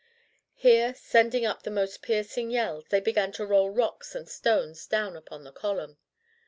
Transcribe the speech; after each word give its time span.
Here, 0.55 0.95
sending 0.95 1.45
up 1.45 1.61
the 1.61 1.69
most 1.69 2.01
piercing 2.01 2.49
yells, 2.49 2.85
they 2.89 2.99
began 3.01 3.31
to 3.33 3.45
roll 3.45 3.69
rocks 3.69 4.15
and 4.15 4.27
stones 4.27 4.87
down 4.87 5.15
upon 5.15 5.43
the 5.43 5.51
column. 5.53 5.99